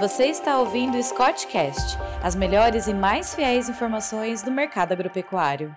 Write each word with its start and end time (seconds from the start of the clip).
Você 0.00 0.24
está 0.28 0.58
ouvindo 0.58 0.96
o 0.96 1.02
Scottcast, 1.02 1.98
as 2.22 2.34
melhores 2.34 2.86
e 2.86 2.94
mais 2.94 3.34
fiéis 3.34 3.68
informações 3.68 4.42
do 4.42 4.50
mercado 4.50 4.92
agropecuário. 4.92 5.76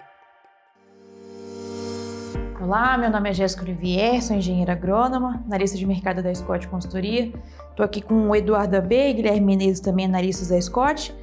Olá, 2.62 2.98
meu 2.98 3.10
nome 3.12 3.30
é 3.30 3.34
Jéssica 3.34 3.64
Olivier, 3.64 4.24
sou 4.24 4.38
engenheira 4.38 4.72
agrônoma, 4.72 5.44
analista 5.46 5.78
de 5.78 5.86
mercado 5.86 6.24
da 6.24 6.34
Scott 6.34 6.70
Consultoria. 6.70 7.34
Estou 7.70 7.86
aqui 7.86 8.02
com 8.02 8.30
o 8.30 8.34
Eduardo 8.34 8.78
AB 8.78 8.96
e 8.96 9.14
Guilherme 9.16 9.42
Menezes, 9.42 9.82
também 9.82 10.06
analistas 10.06 10.48
da 10.48 10.62
Scott, 10.62 11.14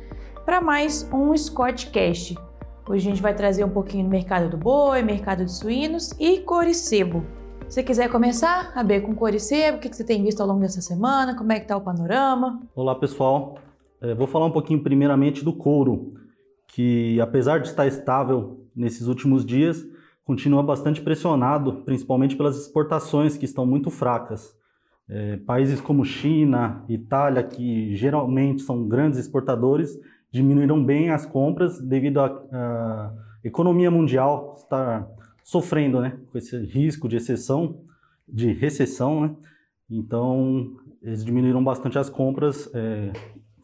para 0.45 0.61
mais 0.61 1.09
um 1.11 1.35
Scottcast. 1.35 2.37
Hoje 2.87 3.09
a 3.09 3.11
gente 3.11 3.23
vai 3.23 3.33
trazer 3.33 3.65
um 3.65 3.71
pouquinho 3.71 4.05
do 4.05 4.11
mercado 4.11 4.51
do 4.51 4.59
boi, 4.59 5.01
mercado 5.01 5.47
de 5.47 5.53
suínos 5.53 6.13
e 6.21 6.41
couro-sebo. 6.41 7.40
Se 7.71 7.85
quiser 7.85 8.11
começar, 8.11 8.73
a 8.75 8.83
B 8.83 9.01
com 9.01 9.15
cor 9.15 9.33
e 9.33 9.39
sebo, 9.39 9.77
o 9.79 9.81
que 9.81 9.95
você 9.95 10.03
tem 10.03 10.25
visto 10.25 10.41
ao 10.41 10.49
longo 10.49 10.59
dessa 10.59 10.81
semana, 10.81 11.37
como 11.37 11.53
é 11.53 11.55
que 11.55 11.63
está 11.63 11.77
o 11.77 11.81
panorama? 11.81 12.61
Olá 12.75 12.97
pessoal, 12.97 13.59
é, 14.01 14.13
vou 14.13 14.27
falar 14.27 14.47
um 14.47 14.51
pouquinho 14.51 14.83
primeiramente 14.83 15.45
do 15.45 15.53
couro, 15.53 16.15
que 16.67 17.21
apesar 17.21 17.61
de 17.61 17.69
estar 17.69 17.87
estável 17.87 18.67
nesses 18.75 19.07
últimos 19.07 19.47
dias, 19.47 19.87
continua 20.25 20.65
bastante 20.65 21.01
pressionado, 21.01 21.85
principalmente 21.85 22.35
pelas 22.35 22.59
exportações 22.59 23.37
que 23.37 23.45
estão 23.45 23.65
muito 23.65 23.89
fracas. 23.89 24.53
É, 25.09 25.37
países 25.37 25.81
como 25.81 26.05
China, 26.05 26.85
Itália, 26.89 27.45
que 27.45 27.95
geralmente 27.95 28.63
são 28.63 28.89
grandes 28.89 29.21
exportadores, 29.21 29.97
diminuíram 30.33 30.85
bem 30.85 31.11
as 31.11 31.25
compras 31.25 31.81
devido 31.81 32.19
à 32.19 33.13
economia 33.45 33.93
mundial 33.93 34.57
estar 34.59 35.09
sofrendo, 35.45 36.01
né, 36.01 36.19
com 36.31 36.39
esse 36.39 36.57
risco 36.59 37.09
de 37.09 37.17
exceção, 37.17 37.81
de 38.29 38.53
recessão, 38.53 39.23
né? 39.23 39.37
Então, 39.91 40.77
eles 41.03 41.25
diminuíram 41.25 41.63
bastante 41.65 41.99
as 41.99 42.09
compras, 42.09 42.71
é, 42.75 43.13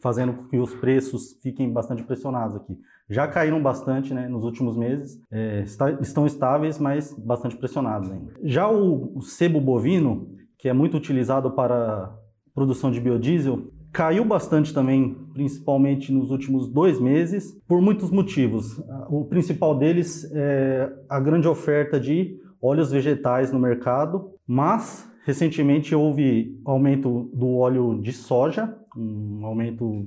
fazendo 0.01 0.33
com 0.33 0.47
que 0.47 0.57
os 0.57 0.75
preços 0.75 1.37
fiquem 1.41 1.71
bastante 1.71 2.03
pressionados 2.03 2.55
aqui. 2.55 2.77
Já 3.09 3.27
caíram 3.27 3.61
bastante 3.61 4.13
né, 4.13 4.27
nos 4.27 4.43
últimos 4.43 4.75
meses, 4.75 5.21
é, 5.31 5.61
está, 5.61 5.91
estão 6.01 6.25
estáveis, 6.25 6.77
mas 6.77 7.13
bastante 7.13 7.55
pressionados 7.55 8.11
ainda. 8.11 8.33
Já 8.43 8.69
o, 8.69 9.17
o 9.17 9.21
sebo 9.21 9.61
bovino, 9.61 10.35
que 10.57 10.67
é 10.67 10.73
muito 10.73 10.97
utilizado 10.97 11.51
para 11.51 12.13
produção 12.53 12.91
de 12.91 12.99
biodiesel, 12.99 13.71
caiu 13.97 14.23
bastante 14.23 14.71
também, 14.75 15.15
principalmente 15.33 16.13
nos 16.13 16.29
últimos 16.29 16.67
dois 16.69 16.99
meses, 16.99 17.59
por 17.67 17.81
muitos 17.81 18.11
motivos. 18.11 18.79
O 19.09 19.25
principal 19.25 19.75
deles 19.75 20.31
é 20.35 20.87
a 21.09 21.19
grande 21.19 21.47
oferta 21.47 21.99
de 21.99 22.39
óleos 22.61 22.91
vegetais 22.91 23.51
no 23.51 23.57
mercado, 23.57 24.29
mas 24.45 25.11
recentemente 25.25 25.95
houve 25.95 26.55
aumento 26.63 27.31
do 27.33 27.55
óleo 27.55 27.99
de 27.99 28.13
soja, 28.13 28.71
um 28.95 29.43
aumento 29.43 30.05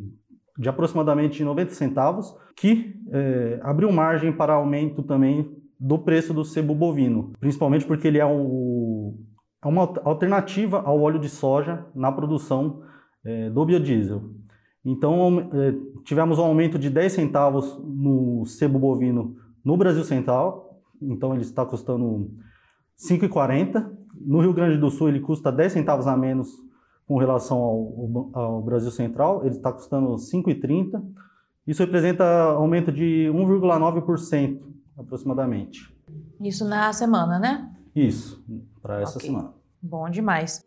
de 0.56 0.68
aproximadamente 0.68 1.42
90 1.42 1.74
centavos, 1.74 2.32
que 2.54 2.94
é, 3.10 3.58
abriu 3.60 3.90
margem 3.90 4.32
para 4.32 4.52
aumento 4.52 5.02
também 5.02 5.50
do 5.80 5.98
preço 5.98 6.32
do 6.32 6.44
sebo 6.44 6.76
bovino, 6.76 7.32
principalmente 7.40 7.84
porque 7.84 8.06
ele 8.06 8.18
é, 8.18 8.24
o, 8.24 9.16
é 9.64 9.66
uma 9.66 9.82
alternativa 10.04 10.80
ao 10.80 11.00
óleo 11.00 11.18
de 11.18 11.28
soja 11.28 11.84
na 11.92 12.12
produção 12.12 12.88
é, 13.24 13.50
do 13.50 13.64
biodiesel. 13.64 14.22
Então, 14.84 15.50
é, 15.52 15.74
tivemos 16.04 16.38
um 16.38 16.44
aumento 16.44 16.78
de 16.78 16.88
10 16.88 17.12
centavos 17.12 17.78
no 17.84 18.44
sebo 18.46 18.78
bovino 18.78 19.36
no 19.64 19.76
Brasil 19.76 20.04
Central, 20.04 20.80
então 21.00 21.34
ele 21.34 21.42
está 21.42 21.64
custando 21.66 22.30
5,40. 22.98 23.90
No 24.20 24.40
Rio 24.40 24.52
Grande 24.52 24.78
do 24.78 24.90
Sul, 24.90 25.08
ele 25.08 25.20
custa 25.20 25.52
10 25.52 25.72
centavos 25.72 26.06
a 26.06 26.16
menos 26.16 26.48
com 27.06 27.18
relação 27.18 27.58
ao, 27.58 28.30
ao 28.32 28.62
Brasil 28.62 28.90
Central, 28.90 29.44
ele 29.44 29.56
está 29.56 29.72
custando 29.72 30.14
5,30. 30.14 31.02
Isso 31.66 31.82
representa 31.82 32.24
aumento 32.52 32.92
de 32.92 33.28
1,9% 33.34 34.60
aproximadamente. 34.96 35.92
Isso 36.40 36.64
na 36.64 36.92
semana, 36.92 37.38
né? 37.38 37.70
Isso, 37.94 38.42
para 38.80 39.00
essa 39.00 39.18
okay. 39.18 39.28
semana. 39.28 39.52
Bom 39.82 40.08
demais. 40.08 40.64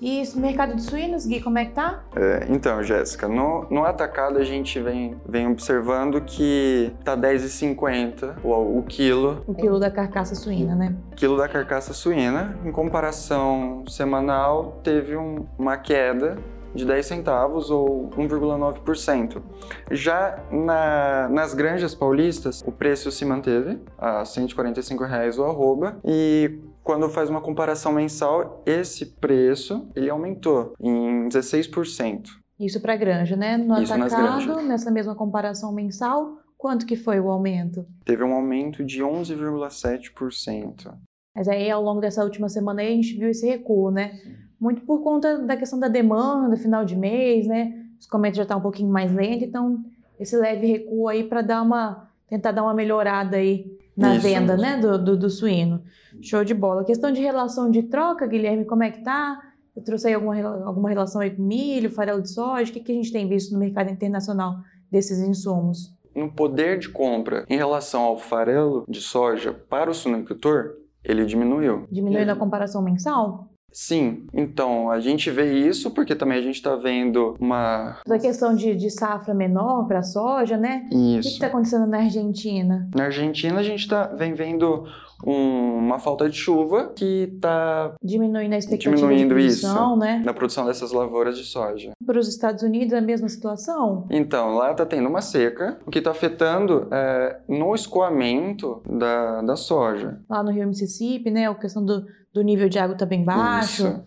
E 0.00 0.20
esse 0.20 0.38
mercado 0.38 0.74
de 0.74 0.82
suínos, 0.82 1.26
Gui, 1.26 1.42
como 1.42 1.58
é 1.58 1.66
que 1.66 1.72
tá? 1.72 2.02
É, 2.16 2.46
então, 2.48 2.82
Jéssica, 2.82 3.28
no, 3.28 3.66
no 3.70 3.84
atacado 3.84 4.38
a 4.38 4.44
gente 4.44 4.80
vem, 4.80 5.20
vem 5.28 5.46
observando 5.46 6.22
que 6.22 6.90
tá 7.04 7.14
10,50 7.14 8.36
o, 8.42 8.78
o 8.78 8.82
quilo. 8.84 9.44
O 9.46 9.54
quilo 9.54 9.78
da 9.78 9.90
carcaça 9.90 10.34
suína, 10.34 10.74
né? 10.74 10.96
Quilo 11.14 11.36
da 11.36 11.46
carcaça 11.46 11.92
suína. 11.92 12.58
Em 12.64 12.72
comparação 12.72 13.84
semanal, 13.86 14.80
teve 14.82 15.16
um, 15.16 15.46
uma 15.58 15.76
queda 15.76 16.38
de 16.74 16.86
10 16.86 17.04
centavos 17.04 17.70
ou 17.70 18.10
1,9%. 18.10 19.42
Já 19.90 20.38
na, 20.50 21.28
nas 21.28 21.52
granjas 21.52 21.94
paulistas, 21.94 22.62
o 22.66 22.72
preço 22.72 23.10
se 23.10 23.24
manteve 23.24 23.78
a 23.98 24.24
145 24.24 25.04
reais 25.04 25.38
o 25.38 25.44
arroba 25.44 25.98
e 26.04 26.58
quando 26.82 27.08
faz 27.08 27.30
uma 27.30 27.40
comparação 27.40 27.92
mensal, 27.92 28.62
esse 28.66 29.06
preço 29.06 29.88
ele 29.94 30.10
aumentou 30.10 30.74
em 30.80 31.28
16%. 31.28 32.28
Isso 32.58 32.80
para 32.80 32.96
granja, 32.96 33.36
né? 33.36 33.56
No 33.56 33.80
Isso 33.80 33.92
atacado, 33.92 34.60
nessa 34.62 34.90
mesma 34.90 35.14
comparação 35.14 35.72
mensal, 35.72 36.38
quanto 36.58 36.84
que 36.84 36.96
foi 36.96 37.18
o 37.18 37.30
aumento? 37.30 37.86
Teve 38.04 38.22
um 38.22 38.34
aumento 38.34 38.84
de 38.84 39.02
11,7%. 39.02 40.94
Mas 41.34 41.48
aí 41.48 41.70
ao 41.70 41.82
longo 41.82 42.00
dessa 42.00 42.22
última 42.22 42.48
semana 42.48 42.82
aí, 42.82 42.92
a 42.92 42.96
gente 42.96 43.16
viu 43.16 43.30
esse 43.30 43.46
recuo, 43.46 43.90
né? 43.90 44.20
Muito 44.60 44.82
por 44.82 45.02
conta 45.02 45.38
da 45.38 45.56
questão 45.56 45.78
da 45.78 45.88
demanda, 45.88 46.56
final 46.56 46.84
de 46.84 46.96
mês, 46.96 47.46
né? 47.46 47.86
Os 47.98 48.06
comentários 48.06 48.36
já 48.36 48.42
estão 48.42 48.56
tá 48.56 48.60
um 48.60 48.62
pouquinho 48.62 48.90
mais 48.90 49.10
lentos, 49.12 49.48
então 49.48 49.82
esse 50.18 50.36
leve 50.36 50.66
recuo 50.66 51.08
aí 51.08 51.24
para 51.24 51.40
dar 51.40 51.62
uma 51.62 52.10
tentar 52.28 52.52
dar 52.52 52.62
uma 52.62 52.74
melhorada 52.74 53.38
aí 53.38 53.79
na 53.96 54.14
Isso. 54.14 54.22
venda, 54.22 54.56
né, 54.56 54.76
do, 54.78 54.98
do, 54.98 55.16
do, 55.16 55.30
suíno. 55.30 55.82
Show 56.22 56.44
de 56.44 56.54
bola. 56.54 56.84
Questão 56.84 57.12
de 57.12 57.20
relação 57.20 57.70
de 57.70 57.84
troca, 57.84 58.26
Guilherme, 58.26 58.64
como 58.64 58.82
é 58.82 58.90
que 58.90 59.02
tá? 59.02 59.40
Eu 59.76 59.82
trouxe 59.82 60.08
aí 60.08 60.14
alguma, 60.14 60.36
alguma 60.64 60.88
relação 60.88 61.20
aí 61.20 61.30
com 61.30 61.42
milho, 61.42 61.90
farelo 61.90 62.22
de 62.22 62.30
soja? 62.30 62.70
O 62.70 62.72
que, 62.72 62.80
que 62.80 62.92
a 62.92 62.94
gente 62.94 63.12
tem 63.12 63.28
visto 63.28 63.52
no 63.52 63.58
mercado 63.58 63.90
internacional 63.90 64.56
desses 64.90 65.20
insumos? 65.20 65.94
No 66.14 66.30
poder 66.32 66.78
de 66.78 66.88
compra 66.88 67.44
em 67.48 67.56
relação 67.56 68.02
ao 68.02 68.18
farelo 68.18 68.84
de 68.88 69.00
soja 69.00 69.52
para 69.52 69.90
o 69.90 69.94
suinocultor, 69.94 70.76
ele 71.04 71.24
diminuiu. 71.24 71.86
Diminuiu 71.90 72.26
na 72.26 72.36
comparação 72.36 72.82
mensal? 72.82 73.48
Sim, 73.72 74.26
então 74.32 74.90
a 74.90 75.00
gente 75.00 75.30
vê 75.30 75.52
isso 75.52 75.90
porque 75.90 76.14
também 76.14 76.38
a 76.38 76.42
gente 76.42 76.56
está 76.56 76.74
vendo 76.76 77.36
uma. 77.40 77.98
A 78.08 78.18
questão 78.18 78.54
de, 78.54 78.74
de 78.74 78.90
safra 78.90 79.34
menor 79.34 79.86
para 79.86 80.02
soja, 80.02 80.56
né? 80.56 80.88
Isso. 80.90 81.18
O 81.18 81.22
que 81.22 81.28
está 81.28 81.46
acontecendo 81.46 81.86
na 81.86 81.98
Argentina? 81.98 82.88
Na 82.94 83.04
Argentina 83.04 83.58
a 83.58 83.62
gente 83.62 83.88
tá, 83.88 84.06
vem 84.06 84.34
vendo 84.34 84.84
um, 85.26 85.76
uma 85.78 85.98
falta 85.98 86.28
de 86.28 86.36
chuva 86.36 86.92
que 86.94 87.30
está 87.34 87.94
diminuindo 88.02 88.54
a 88.54 88.58
expectativa 88.58 88.96
diminuindo 88.96 89.34
de 89.34 89.42
produção, 89.42 89.90
isso, 89.90 89.96
né? 89.96 90.22
Na 90.24 90.32
produção 90.32 90.66
dessas 90.66 90.92
lavouras 90.92 91.36
de 91.36 91.44
soja. 91.44 91.92
Para 92.04 92.18
os 92.18 92.28
Estados 92.28 92.62
Unidos 92.62 92.92
é 92.92 92.98
a 92.98 93.02
mesma 93.02 93.28
situação? 93.28 94.06
Então, 94.10 94.54
lá 94.54 94.72
está 94.72 94.86
tendo 94.86 95.08
uma 95.08 95.20
seca, 95.20 95.78
o 95.86 95.90
que 95.90 95.98
está 95.98 96.10
afetando 96.10 96.88
é, 96.90 97.40
no 97.48 97.74
escoamento 97.74 98.82
da, 98.88 99.42
da 99.42 99.56
soja. 99.56 100.20
Lá 100.28 100.42
no 100.42 100.50
Rio 100.50 100.66
Mississippi, 100.66 101.30
né? 101.30 101.48
A 101.48 101.54
questão 101.54 101.84
do 101.84 102.04
do 102.32 102.42
nível 102.42 102.68
de 102.68 102.78
água 102.78 102.94
está 102.94 103.06
bem 103.06 103.24
baixo. 103.24 103.86
Isso. 103.86 104.04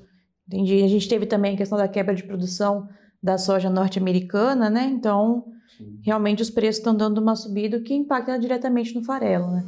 Entendi. 0.47 0.83
A 0.83 0.87
gente 0.87 1.07
teve 1.07 1.25
também 1.25 1.55
a 1.55 1.57
questão 1.57 1.77
da 1.77 1.87
quebra 1.87 2.13
de 2.13 2.23
produção 2.23 2.87
da 3.21 3.37
soja 3.37 3.69
norte-americana, 3.69 4.69
né? 4.69 4.83
Então, 4.83 5.45
Sim. 5.77 5.99
realmente 6.03 6.41
os 6.41 6.49
preços 6.49 6.79
estão 6.79 6.93
dando 6.93 7.19
uma 7.19 7.35
subida 7.35 7.79
que 7.79 7.93
impacta 7.93 8.37
diretamente 8.37 8.93
no 8.93 9.03
farelo, 9.03 9.47
né? 9.51 9.63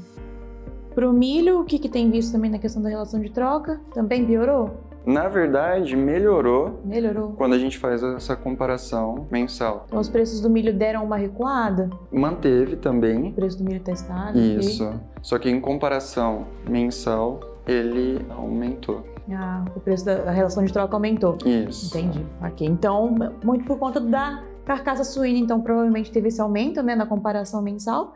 Para 0.94 1.10
o 1.10 1.14
milho, 1.14 1.62
o 1.62 1.66
que, 1.66 1.80
que 1.80 1.90
tem 1.90 2.10
visto 2.10 2.32
também 2.32 2.50
na 2.50 2.60
questão 2.60 2.82
da 2.82 2.90
relação 2.90 3.20
de 3.22 3.30
troca? 3.30 3.82
Também 3.94 4.26
piorou? 4.26 4.86
Na 5.06 5.28
verdade, 5.28 5.96
melhorou. 5.96 6.82
Melhorou. 6.84 7.34
Quando 7.34 7.54
a 7.54 7.60
gente 7.60 7.78
faz 7.78 8.02
essa 8.02 8.36
comparação 8.36 9.28
mensal. 9.30 9.86
Então, 9.88 10.00
os 10.00 10.10
preços 10.10 10.42
do 10.42 10.50
milho 10.50 10.74
deram 10.74 11.04
uma 11.04 11.16
recuada? 11.16 11.90
Manteve 12.12 12.76
também. 12.78 13.30
O 13.30 13.34
preço 13.34 13.58
do 13.58 13.64
milho 13.64 13.84
estável. 13.88 14.42
Isso. 14.42 14.92
Só 15.22 15.38
que 15.38 15.50
em 15.50 15.62
comparação 15.62 16.48
mensal, 16.68 17.40
ele 17.68 18.26
aumentou. 18.30 19.04
Ah, 19.32 19.66
o 19.76 19.80
preço 19.80 20.06
da 20.06 20.30
relação 20.30 20.64
de 20.64 20.72
troca 20.72 20.96
aumentou. 20.96 21.38
Isso. 21.46 21.88
Entendi. 21.88 22.26
Ok. 22.42 22.68
Então, 22.68 23.16
muito 23.44 23.66
por 23.66 23.80
conta 23.80 24.00
da 24.00 24.44
carcaça 24.66 25.04
suína, 25.04 25.40
então 25.40 25.62
provavelmente 25.62 26.12
teve 26.12 26.28
esse 26.28 26.42
aumento, 26.42 26.82
né, 26.84 26.96
na 26.96 27.06
comparação 27.06 27.62
mensal. 27.62 28.14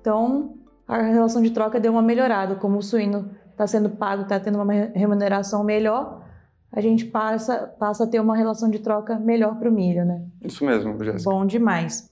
Então, 0.00 0.54
a 0.88 1.02
relação 1.02 1.42
de 1.42 1.50
troca 1.50 1.78
deu 1.78 1.92
uma 1.92 2.02
melhorada. 2.02 2.56
Como 2.56 2.78
o 2.78 2.82
suíno 2.82 3.30
está 3.50 3.66
sendo 3.66 3.90
pago, 3.90 4.22
está 4.22 4.40
tendo 4.40 4.60
uma 4.60 4.72
remuneração 4.72 5.62
melhor, 5.62 6.24
a 6.72 6.80
gente 6.80 7.04
passa, 7.04 7.74
passa 7.78 8.04
a 8.04 8.06
ter 8.06 8.20
uma 8.20 8.36
relação 8.36 8.70
de 8.70 8.78
troca 8.78 9.18
melhor 9.18 9.56
para 9.56 9.68
o 9.68 9.72
milho, 9.72 10.04
né? 10.04 10.22
Isso 10.42 10.64
mesmo, 10.64 11.02
Jéssica. 11.04 11.30
Bom 11.30 11.44
demais. 11.44 12.10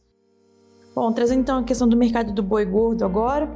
Bom, 0.95 1.13
trazendo 1.13 1.41
então 1.41 1.59
a 1.59 1.63
questão 1.63 1.89
do 1.89 1.97
mercado 1.97 2.33
do 2.33 2.43
boi 2.43 2.65
gordo 2.65 3.05
agora, 3.05 3.49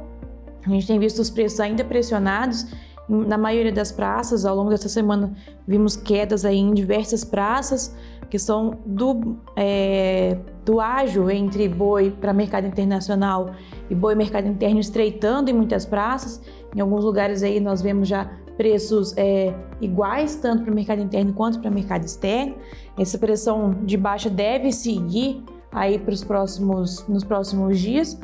a 0.65 0.69
gente 0.69 0.87
tem 0.87 0.97
visto 0.97 1.19
os 1.19 1.29
preços 1.29 1.59
ainda 1.59 1.83
pressionados 1.83 2.65
na 3.07 3.37
maioria 3.37 3.71
das 3.71 3.91
praças. 3.91 4.45
Ao 4.45 4.55
longo 4.55 4.69
dessa 4.69 4.89
semana 4.89 5.33
vimos 5.67 5.95
quedas 5.95 6.45
aí 6.45 6.57
em 6.57 6.73
diversas 6.73 7.23
praças, 7.23 7.95
questão 8.29 8.79
do, 8.85 9.37
é, 9.55 10.37
do 10.65 10.79
ágio 10.79 11.29
entre 11.29 11.67
boi 11.67 12.11
para 12.11 12.33
mercado 12.33 12.67
internacional 12.67 13.51
e 13.89 13.95
boi 13.95 14.15
mercado 14.15 14.47
interno 14.47 14.79
estreitando 14.79 15.49
em 15.49 15.53
muitas 15.53 15.85
praças. 15.85 16.41
Em 16.75 16.79
alguns 16.79 17.03
lugares 17.03 17.43
aí 17.43 17.59
nós 17.59 17.81
vemos 17.81 18.07
já 18.07 18.29
preços 18.57 19.13
é, 19.17 19.53
iguais, 19.81 20.35
tanto 20.35 20.63
para 20.63 20.71
o 20.71 20.75
mercado 20.75 21.01
interno 21.01 21.33
quanto 21.33 21.59
para 21.59 21.69
o 21.69 21.73
mercado 21.73 22.05
externo. 22.05 22.55
Essa 22.97 23.17
pressão 23.17 23.75
de 23.83 23.97
baixa 23.97 24.29
deve 24.29 24.71
seguir 24.71 25.43
aí 25.71 25.97
para 25.97 26.13
os 26.13 26.23
próximos, 26.23 27.05
nos 27.07 27.23
próximos 27.23 27.79
dias. 27.79 28.19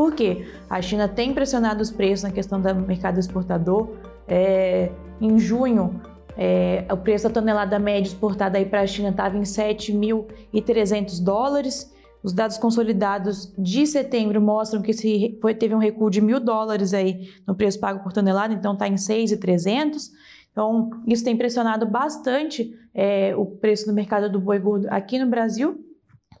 Por 0.00 0.14
quê? 0.14 0.46
A 0.70 0.80
China 0.80 1.06
tem 1.06 1.34
pressionado 1.34 1.82
os 1.82 1.90
preços 1.90 2.22
na 2.22 2.30
questão 2.30 2.58
do 2.58 2.74
mercado 2.74 3.20
exportador. 3.20 3.98
É, 4.26 4.90
em 5.20 5.38
junho, 5.38 6.00
é, 6.38 6.86
o 6.90 6.96
preço 6.96 7.28
da 7.28 7.34
tonelada 7.34 7.78
média 7.78 8.08
exportada 8.08 8.58
para 8.64 8.80
a 8.80 8.86
China 8.86 9.10
estava 9.10 9.36
em 9.36 9.42
7.300 9.42 11.22
dólares. 11.22 11.94
Os 12.22 12.32
dados 12.32 12.56
consolidados 12.56 13.52
de 13.58 13.86
setembro 13.86 14.40
mostram 14.40 14.80
que 14.80 14.94
se 14.94 15.38
foi, 15.42 15.54
teve 15.54 15.74
um 15.74 15.78
recuo 15.78 16.08
de 16.08 16.22
mil 16.22 16.40
dólares 16.40 16.94
aí 16.94 17.28
no 17.46 17.54
preço 17.54 17.78
pago 17.78 18.02
por 18.02 18.10
tonelada, 18.10 18.54
então 18.54 18.72
está 18.72 18.88
em 18.88 18.94
6.300. 18.94 20.04
Então, 20.50 20.88
isso 21.06 21.22
tem 21.22 21.36
pressionado 21.36 21.84
bastante 21.84 22.74
é, 22.94 23.36
o 23.36 23.44
preço 23.44 23.84
do 23.84 23.92
mercado 23.92 24.32
do 24.32 24.40
boi 24.40 24.58
gordo 24.58 24.86
aqui 24.88 25.18
no 25.18 25.26
Brasil, 25.26 25.78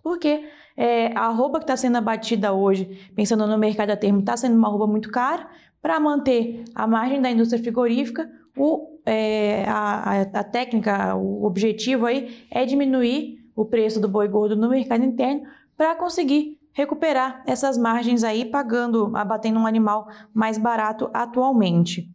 porque 0.02 0.48
é, 0.80 1.12
a 1.14 1.26
arroba 1.26 1.58
que 1.58 1.64
está 1.64 1.76
sendo 1.76 1.98
abatida 1.98 2.54
hoje, 2.54 3.10
pensando 3.14 3.46
no 3.46 3.58
mercado 3.58 3.90
a 3.90 3.96
termo, 3.96 4.20
está 4.20 4.34
sendo 4.34 4.56
uma 4.56 4.66
arroba 4.66 4.86
muito 4.86 5.10
cara. 5.10 5.46
Para 5.82 6.00
manter 6.00 6.64
a 6.74 6.86
margem 6.86 7.20
da 7.20 7.30
indústria 7.30 7.62
frigorífica, 7.62 8.30
o, 8.56 8.98
é, 9.04 9.64
a, 9.68 10.22
a, 10.22 10.42
técnica, 10.42 11.14
o 11.14 11.44
objetivo 11.44 12.06
aí 12.06 12.46
é 12.50 12.64
diminuir 12.64 13.46
o 13.54 13.66
preço 13.66 14.00
do 14.00 14.08
boi 14.08 14.26
gordo 14.26 14.56
no 14.56 14.70
mercado 14.70 15.04
interno 15.04 15.42
para 15.76 15.94
conseguir 15.96 16.58
recuperar 16.72 17.42
essas 17.46 17.76
margens 17.76 18.24
aí, 18.24 18.46
pagando, 18.46 19.14
abatendo 19.14 19.60
um 19.60 19.66
animal 19.66 20.08
mais 20.32 20.56
barato 20.56 21.10
atualmente. 21.12 22.10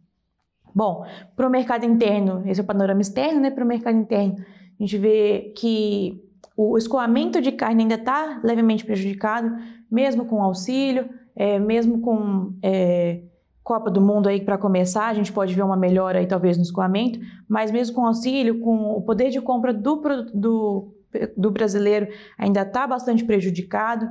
Bom, 0.74 1.06
para 1.36 1.46
o 1.46 1.50
mercado 1.50 1.84
interno, 1.84 2.42
esse 2.44 2.60
é 2.60 2.64
o 2.64 2.66
panorama 2.66 3.00
externo, 3.00 3.40
né? 3.40 3.50
Para 3.50 3.64
o 3.64 3.68
mercado 3.68 3.96
interno, 3.96 4.34
a 4.38 4.82
gente 4.82 4.98
vê 4.98 5.52
que 5.56 6.25
o 6.56 6.78
escoamento 6.78 7.40
de 7.40 7.52
carne 7.52 7.82
ainda 7.82 7.96
está 7.96 8.40
levemente 8.42 8.84
prejudicado, 8.84 9.56
mesmo 9.90 10.24
com 10.24 10.42
auxílio, 10.42 11.08
é, 11.34 11.58
mesmo 11.58 12.00
com 12.00 12.54
é, 12.62 13.20
Copa 13.62 13.90
do 13.90 14.00
Mundo 14.00 14.28
aí 14.28 14.40
para 14.40 14.56
começar, 14.56 15.08
a 15.08 15.14
gente 15.14 15.32
pode 15.32 15.54
ver 15.54 15.62
uma 15.62 15.76
melhora 15.76 16.20
aí 16.20 16.26
talvez 16.26 16.56
no 16.56 16.62
escoamento, 16.62 17.18
mas 17.48 17.70
mesmo 17.70 17.94
com 17.94 18.06
auxílio, 18.06 18.60
com 18.60 18.92
o 18.92 19.02
poder 19.02 19.30
de 19.30 19.40
compra 19.40 19.72
do, 19.72 19.96
do 20.32 20.96
do 21.36 21.50
brasileiro 21.50 22.08
ainda 22.38 22.62
está 22.62 22.86
bastante 22.86 23.24
prejudicado. 23.24 24.06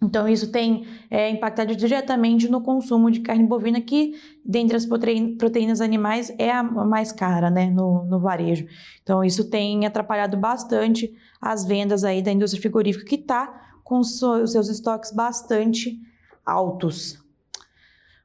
Então, 0.00 0.28
isso 0.28 0.52
tem 0.52 0.86
é, 1.10 1.28
impactado 1.28 1.74
diretamente 1.74 2.48
no 2.48 2.60
consumo 2.60 3.10
de 3.10 3.18
carne 3.20 3.44
bovina, 3.44 3.80
que, 3.80 4.14
dentre 4.44 4.76
as 4.76 4.86
proteínas 4.86 5.80
animais, 5.80 6.32
é 6.38 6.52
a 6.52 6.62
mais 6.62 7.10
cara 7.10 7.50
né, 7.50 7.68
no, 7.68 8.04
no 8.04 8.20
varejo. 8.20 8.66
Então, 9.02 9.24
isso 9.24 9.50
tem 9.50 9.84
atrapalhado 9.86 10.36
bastante 10.36 11.12
as 11.40 11.64
vendas 11.64 12.04
aí 12.04 12.22
da 12.22 12.30
indústria 12.30 12.62
frigorífica, 12.62 13.04
que 13.04 13.16
está 13.16 13.72
com 13.82 13.98
os 13.98 14.18
seus 14.18 14.68
estoques 14.68 15.10
bastante 15.10 15.98
altos. 16.46 17.18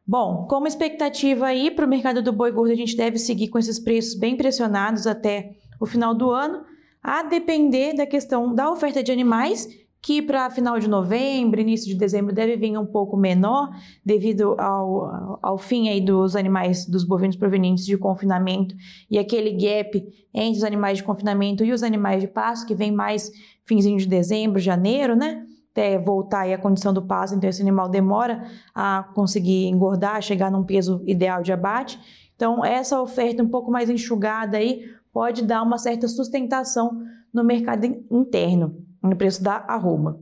Bom, 0.05 0.45
como 0.49 0.67
expectativa 0.67 1.47
aí 1.47 1.71
para 1.71 1.85
o 1.85 1.89
mercado 1.89 2.21
do 2.21 2.33
boi 2.33 2.51
gordo, 2.51 2.71
a 2.71 2.75
gente 2.75 2.95
deve 2.95 3.17
seguir 3.17 3.47
com 3.47 3.57
esses 3.57 3.79
preços 3.79 4.13
bem 4.13 4.35
pressionados 4.35 5.07
até 5.07 5.55
o 5.79 5.85
final 5.85 6.13
do 6.13 6.29
ano 6.29 6.65
a 7.01 7.23
depender 7.23 7.93
da 7.93 8.05
questão 8.05 8.53
da 8.53 8.69
oferta 8.69 9.01
de 9.01 9.11
animais, 9.11 9.67
que 10.03 10.21
para 10.21 10.50
final 10.50 10.77
de 10.79 10.89
novembro, 10.89 11.61
início 11.61 11.88
de 11.88 11.95
dezembro 11.95 12.35
deve 12.35 12.57
vir 12.57 12.77
um 12.77 12.85
pouco 12.85 13.15
menor, 13.15 13.69
devido 14.05 14.53
ao, 14.59 15.39
ao 15.41 15.57
fim 15.57 15.88
aí 15.88 16.01
dos 16.01 16.35
animais, 16.35 16.85
dos 16.85 17.05
bovinos 17.05 17.38
provenientes 17.38 17.85
de 17.85 17.97
confinamento 17.97 18.75
e 19.09 19.17
aquele 19.17 19.51
gap 19.51 20.05
entre 20.33 20.57
os 20.57 20.63
animais 20.65 20.97
de 20.97 21.05
confinamento 21.05 21.63
e 21.63 21.71
os 21.71 21.83
animais 21.83 22.21
de 22.21 22.27
pasto, 22.27 22.67
que 22.67 22.75
vem 22.75 22.91
mais 22.91 23.31
finzinho 23.65 23.97
de 23.97 24.05
dezembro, 24.05 24.59
janeiro, 24.59 25.15
né? 25.15 25.45
Até 25.71 25.97
voltar 25.97 26.41
aí 26.41 26.53
a 26.53 26.57
condição 26.57 26.94
do 26.94 27.01
pasto, 27.01 27.38
então 27.38 27.49
esse 27.49 27.61
animal 27.61 27.88
demora 27.88 28.44
a 28.75 29.09
conseguir 29.15 29.67
engordar, 29.67 30.21
chegar 30.21 30.51
num 30.51 30.65
peso 30.65 31.01
ideal 31.07 31.41
de 31.41 31.53
abate. 31.53 31.97
Então, 32.35 32.63
essa 32.65 33.01
oferta 33.01 33.41
um 33.41 33.47
pouco 33.47 33.71
mais 33.71 33.89
enxugada 33.89 34.57
aí 34.57 34.83
pode 35.13 35.44
dar 35.44 35.63
uma 35.63 35.77
certa 35.77 36.09
sustentação 36.09 37.01
no 37.33 37.44
mercado 37.44 37.85
interno, 38.11 38.82
no 39.03 39.15
preço 39.15 39.44
da 39.44 39.63
arroba. 39.67 40.19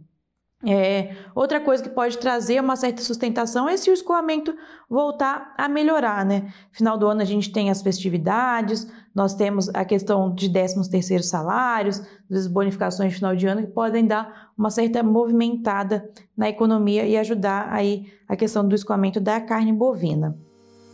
É, 0.63 1.15
outra 1.33 1.59
coisa 1.59 1.81
que 1.81 1.89
pode 1.89 2.19
trazer 2.19 2.61
uma 2.61 2.75
certa 2.75 3.01
sustentação 3.01 3.67
é 3.67 3.75
se 3.77 3.89
o 3.89 3.93
escoamento 3.93 4.53
voltar 4.87 5.55
a 5.57 5.67
melhorar, 5.67 6.23
né? 6.23 6.53
Final 6.71 6.99
do 6.99 7.07
ano 7.07 7.21
a 7.21 7.25
gente 7.25 7.51
tem 7.51 7.71
as 7.71 7.81
festividades, 7.81 8.87
nós 9.13 9.33
temos 9.33 9.69
a 9.69 9.83
questão 9.83 10.33
de 10.33 10.51
13 10.51 10.89
terceiros 10.89 11.29
salários, 11.29 12.01
das 12.29 12.45
bonificações 12.45 13.09
de 13.09 13.15
final 13.15 13.35
de 13.35 13.47
ano 13.47 13.61
que 13.61 13.73
podem 13.73 14.05
dar 14.05 14.51
uma 14.55 14.69
certa 14.69 15.01
movimentada 15.01 16.07
na 16.37 16.47
economia 16.47 17.05
e 17.05 17.17
ajudar 17.17 17.67
aí 17.71 18.05
a 18.27 18.35
questão 18.35 18.67
do 18.67 18.75
escoamento 18.75 19.19
da 19.19 19.41
carne 19.41 19.73
bovina. 19.73 20.37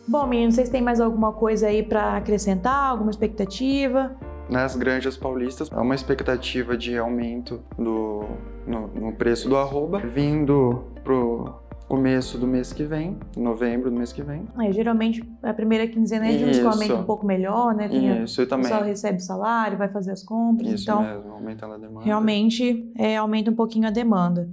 Bom, 0.07 0.25
meninos, 0.25 0.55
vocês 0.55 0.69
têm 0.69 0.81
mais 0.81 1.01
alguma 1.01 1.33
coisa 1.33 1.67
aí 1.67 1.83
para 1.83 2.15
acrescentar? 2.15 2.91
Alguma 2.91 3.11
expectativa? 3.11 4.15
Nas 4.49 4.75
granjas 4.75 5.17
paulistas, 5.17 5.69
há 5.71 5.81
uma 5.81 5.95
expectativa 5.95 6.77
de 6.77 6.97
aumento 6.97 7.61
do, 7.77 8.25
no, 8.65 8.87
no 8.87 9.13
preço 9.13 9.49
do 9.49 9.57
arroba, 9.57 9.99
vindo 9.99 10.85
pro 11.03 11.53
começo 11.87 12.37
do 12.37 12.45
mês 12.45 12.73
que 12.73 12.83
vem, 12.83 13.17
novembro 13.35 13.89
do 13.89 13.97
mês 13.97 14.11
que 14.11 14.21
vem. 14.21 14.45
É, 14.59 14.71
geralmente 14.71 15.23
a 15.41 15.53
primeira 15.53 15.87
quinzena 15.87 16.27
é 16.27 16.37
de 16.37 16.43
um 16.43 16.49
escoamento 16.49 16.95
um 16.95 17.03
pouco 17.03 17.25
melhor, 17.25 17.73
né? 17.73 17.87
Tem 17.87 18.23
Isso, 18.23 18.41
eu 18.41 18.47
também. 18.47 18.65
O 18.65 18.69
pessoal 18.69 18.85
recebe 18.85 19.17
o 19.17 19.21
salário, 19.21 19.77
vai 19.77 19.87
fazer 19.87 20.11
as 20.11 20.23
compras, 20.23 20.69
Isso 20.69 20.83
então 20.83 21.01
mesmo, 21.01 21.31
aumentando 21.31 21.73
a 21.73 21.77
demanda. 21.77 22.05
Realmente 22.05 22.91
é, 22.97 23.15
aumenta 23.15 23.51
um 23.51 23.55
pouquinho 23.55 23.87
a 23.87 23.91
demanda. 23.91 24.49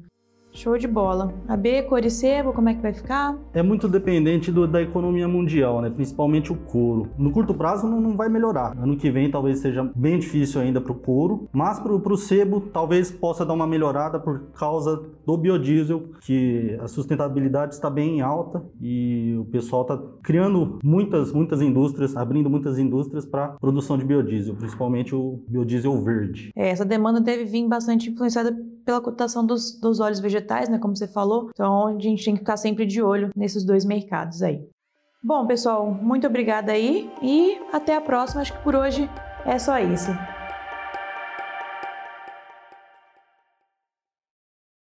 Show 0.55 0.79
de 0.79 0.87
bola. 0.87 1.35
A 1.49 1.57
B, 1.57 1.83
cor 1.83 2.05
e 2.05 2.11
sebo, 2.11 2.53
como 2.53 2.69
é 2.69 2.75
que 2.75 2.81
vai 2.81 2.95
ficar? 2.95 3.37
É 3.53 3.61
muito 3.61 3.89
dependente 3.89 4.53
do, 4.53 4.69
da 4.69 4.81
economia 4.81 5.27
mundial, 5.27 5.83
né? 5.83 5.91
principalmente 5.91 6.53
o 6.53 6.57
couro. 6.57 7.11
No 7.19 7.33
curto 7.33 7.53
prazo 7.53 7.89
não, 7.89 8.01
não 8.01 8.17
vai 8.17 8.29
melhorar. 8.29 8.73
Ano 8.79 8.97
que 8.97 9.11
vem 9.11 9.29
talvez 9.29 9.59
seja 9.59 9.91
bem 9.97 10.19
difícil 10.19 10.61
ainda 10.61 10.81
para 10.81 10.93
o 10.93 10.95
couro, 10.95 11.49
mas 11.53 11.81
para 11.81 11.93
o 11.93 12.17
sebo 12.17 12.61
talvez 12.61 13.11
possa 13.11 13.45
dar 13.45 13.53
uma 13.53 13.67
melhorada 13.67 14.21
por 14.21 14.53
causa 14.53 15.03
do 15.27 15.37
biodiesel, 15.37 16.05
que 16.21 16.79
a 16.81 16.87
sustentabilidade 16.87 17.75
está 17.75 17.91
bem 17.91 18.21
alta 18.21 18.65
e 18.81 19.37
o 19.37 19.45
pessoal 19.47 19.83
está 19.83 20.01
criando 20.23 20.79
muitas, 20.85 21.33
muitas 21.33 21.61
indústrias, 21.61 22.17
abrindo 22.17 22.49
muitas 22.49 22.79
indústrias 22.79 23.27
para 23.27 23.49
produção 23.49 23.99
de 23.99 24.05
biodiesel, 24.05 24.55
principalmente 24.55 25.17
o 25.17 25.43
biodiesel 25.49 26.01
verde. 26.01 26.53
É, 26.55 26.69
essa 26.69 26.85
demanda 26.85 27.21
deve 27.21 27.45
vir 27.45 27.67
bastante 27.67 28.09
influenciada 28.09 28.57
pela 28.85 29.01
cotação 29.01 29.45
dos, 29.45 29.79
dos 29.81 30.01
óleos 30.01 30.21
vegetais, 30.21 30.69
né, 30.69 30.79
como 30.79 30.97
você 30.97 31.09
falou. 31.09 31.51
Então, 31.51 31.89
a 31.89 32.01
gente 32.01 32.25
tem 32.25 32.35
que 32.35 32.41
ficar 32.41 32.57
sempre 32.57 32.87
de 32.87 33.03
olho 33.03 33.31
nesses 33.35 33.65
dois 33.65 33.85
mercados 33.85 34.43
aí. 34.43 34.61
Bom, 35.23 35.47
pessoal, 35.47 35.91
muito 35.91 36.27
obrigada 36.27 36.73
aí 36.73 37.11
e 37.23 37.59
até 37.73 37.97
a 37.97 38.01
próxima. 38.01 38.43
Acho 38.43 38.53
que 38.53 38.63
por 38.63 38.75
hoje 38.75 39.09
é 39.47 39.59
só 39.59 39.79
isso. 39.79 40.11